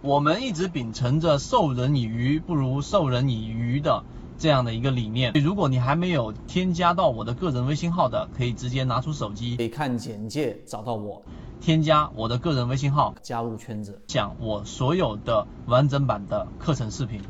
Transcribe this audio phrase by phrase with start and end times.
[0.00, 4.04] 我们一直秉承着授人以鱼不如授人以渔的
[4.38, 5.32] 这样的一个理念。
[5.42, 11.20] 如果你还没有添加到我的个人微信号的，可以直接拿出手机，可以看简介找到我，
[11.60, 17.20] 添加我的个人微信号，加入圈子，讲我所有的完整版的课程视频。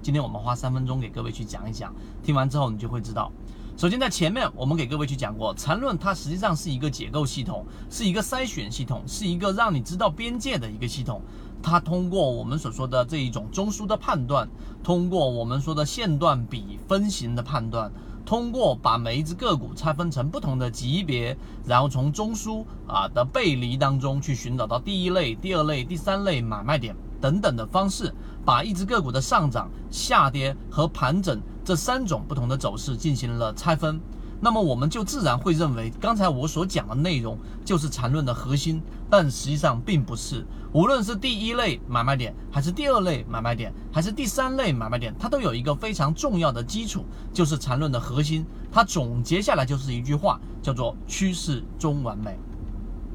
[0.00, 3.30] 今天我们花三分钟给各位去讲一讲，听完之后你就会知道。
[3.76, 11.20] 首先，在前面我们给各位去讲过，缠论它实际上是一个解构系统，是一个筛选系统，是一个让你知道边界的一个系统。
[11.62, 14.48] 它通过我们所说的这一种中枢的判断，
[14.82, 17.90] 通过我们说的线段比分型的判断，
[18.24, 21.36] 通过把每一只个股拆分成不同的级别，
[21.66, 28.14] 然后从中枢啊的背离当中去寻找到第一类、第二类、第三类买卖点等等的方式，
[28.44, 31.40] 把一只个股的上涨、下跌和盘整。
[31.64, 34.00] 这三种不同的走势进行了拆分，
[34.40, 38.80] 那么我们就自然会认为刚才我所讲的内容就是缠论的核心，
[39.10, 40.46] 但实际上并不是。
[40.72, 48.44] 无论是第一类买卖点，还是第二类买卖点，还是第三类买卖点，它都有一个非常重要的基础，就是缠论的核心。
[48.70, 52.38] 它总结下来就是一句话，叫做趋势中完美。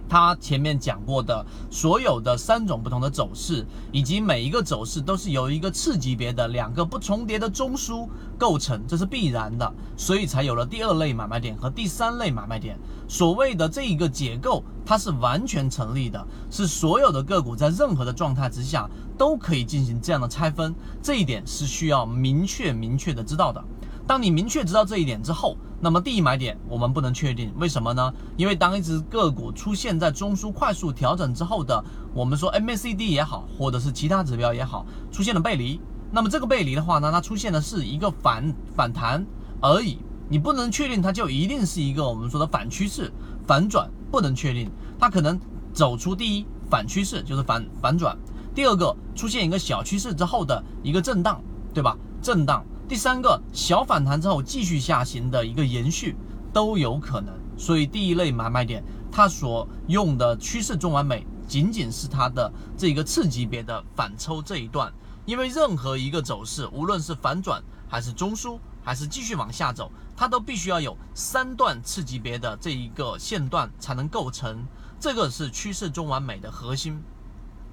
[0.08, 12.78] 他前面讲过的所有的三种不同的走势，以及每一个走势都是由一个次级别的两个不重叠的中枢构成，这是必然的，所以才有了第二类买卖点和第三类买卖点。
[13.08, 23.64] 所谓的这一个结构，它是完全成立的，是所有的个股在任何的状态之下都可以进行这样的拆分，这一点是需要明确明确的知道的。
[24.06, 28.14] 当你明确知道这一点之后，那么第一买点我们不能确定，为什么呢？
[28.38, 39.26] 因为当一只个股出现在中枢快速调整之后的，我们说 MACD 也好，或者是其他指标也好，出现了背离，那么这个背离的话呢，它出现的是一个反反弹
[39.60, 43.12] 而已，你不能确定它就一定是一个我们说的反趋势
[43.46, 45.38] 反转，不能确定，它可能
[45.74, 48.18] 走出第一反趋势就是反反转，
[48.56, 51.42] 第二个出现一个小趋势之后的一个震荡，
[51.74, 51.98] 对吧？
[52.22, 52.64] 震荡。
[52.88, 56.16] 第三个小反弹之后继续下行的一个延续
[56.52, 64.94] 都有可能，所以第一类买卖点它所用的趋势中完美仅仅是它的这个次级别的反抽这一段，
[65.26, 74.66] 因为任何一个走势，无论是反转还是中枢还是继续往下走，它都必须要有三段次级别的这一个线段才能构成，
[75.00, 77.02] 这个是趋势中完美的核心。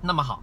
[0.01, 0.43] 那么好，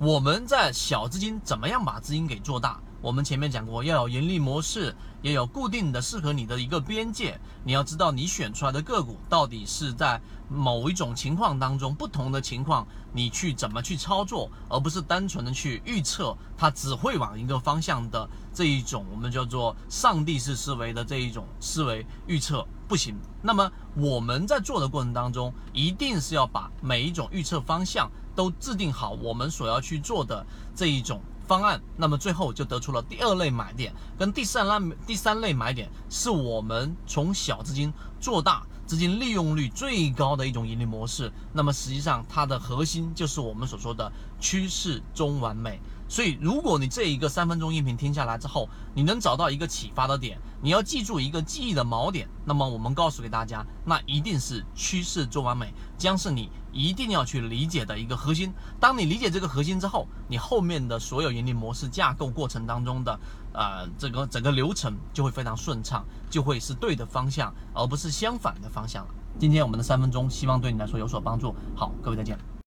[0.00, 2.80] 我们在小资金怎么样把资金给做大？
[3.00, 7.36] 我们前面讲过，要有盈利模式，也有固定的适合你的一个边界。
[7.64, 23.14] 你要知道，你选出来的个股到底是在某一种情况当中，不同的情况，你去怎么去操作，而不是单纯的去预测它只会往一个方向的这一种我们叫做上帝式思维的这一种思维预测不行。
[23.42, 30.44] 那么我们在做的过程当中，一定是要把每一种预测方向都制定好，我们所要去做的
[30.74, 31.20] 这一种。
[31.46, 37.90] 方案，那么最后就得出了第二类买点跟第三类第三类买点，是我们从小资金
[38.20, 41.32] 做大，资金利用率最高的一种盈利模式。
[41.54, 45.80] 那么实际上它的核心就是我们所说的趋势中完美。
[46.08, 58.52] 所以，如果你这一个三分钟音频听下来之后，你能找到一个启发的点，你要记住一个记忆的锚点，那么我们告诉给大家，那一定是趋势做完美，将是你一定要去理解的一个核心。
[58.80, 63.20] 当你理解这个核心之后，你后面的所有盈利模式架构过程当中的，
[63.52, 69.14] 呃，这个整个流程就会非常顺畅，就会是对的方向，而不是相反的方向了。
[69.38, 71.54] 今天我们的三分钟，希望对你来说有所帮助。
[71.76, 72.48] 好，各位再见。